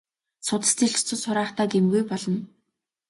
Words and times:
Судас 0.45 0.71
тэлж 0.79 0.97
цус 1.07 1.21
хураахдаа 1.27 1.67
гэмгүй 1.73 2.01
болно. 2.09 2.39